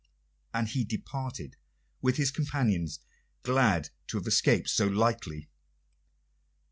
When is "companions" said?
2.31-3.01